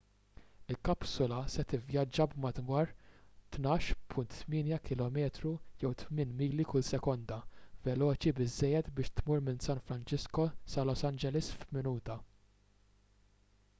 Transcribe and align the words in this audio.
il-kapsula 0.73 1.39
se 1.55 1.63
tivvjaġġa 1.71 2.25
b'madwar 2.29 2.93
12.8 3.57 4.71
km 4.87 5.19
jew 5.83 5.91
8 5.91 6.01
mili 6.39 6.65
kull 6.71 6.87
sekonda 6.87 7.37
veloċi 7.89 8.33
biżżejjed 8.39 8.89
biex 9.01 9.13
tmur 9.21 9.43
minn 9.51 9.61
san 9.67 9.83
francisco 9.91 10.47
sa 10.75 10.87
los 10.91 11.05
angeles 11.11 11.53
f'minuta 11.61 12.17